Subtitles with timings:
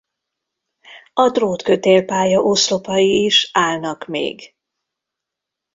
[1.13, 4.55] A drótkötélpálya oszlopai is állnak még.